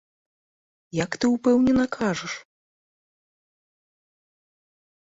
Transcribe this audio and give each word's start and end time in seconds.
Як 1.03 1.11
ты 1.25 1.31
ўпэўнена 1.35 1.85
кажаш! 1.97 2.33